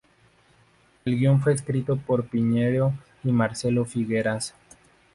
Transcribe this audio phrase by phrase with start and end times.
[1.05, 2.91] El guion fue escrito por Piñeyro
[3.23, 4.55] y Marcelo Figueras.